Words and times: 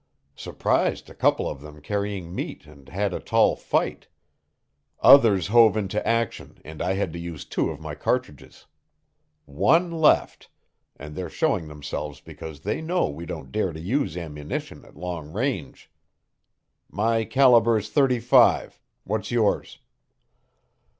Surprised 0.35 1.11
a 1.11 1.13
couple 1.13 1.47
of 1.47 1.61
them 1.61 1.79
carrying 1.79 2.33
meat 2.33 2.65
and 2.65 2.89
had 2.89 3.13
a 3.13 3.19
tall 3.19 3.55
fight. 3.55 4.07
Others 5.01 5.49
hove 5.49 5.77
into 5.77 6.07
action 6.07 6.59
and 6.65 6.81
I 6.81 6.93
had 6.93 7.13
to 7.13 7.19
use 7.19 7.45
two 7.45 7.69
of 7.69 7.79
my 7.79 7.93
cartridges. 7.93 8.65
One 9.45 9.91
left 9.91 10.49
and 10.95 11.13
they're 11.15 11.29
showing 11.29 11.67
themselves 11.67 12.19
because 12.19 12.61
they 12.61 12.81
know 12.81 13.09
we 13.11 13.27
don't 13.27 13.51
dare 13.51 13.73
to 13.73 13.79
use 13.79 14.17
ammunition 14.17 14.85
at 14.85 14.97
long 14.97 15.31
range. 15.33 15.91
My 16.89 17.23
caliber 17.23 17.77
is 17.77 17.91
thirty 17.91 18.19
five. 18.19 18.81
What's 19.03 19.29
yours?" 19.29 19.77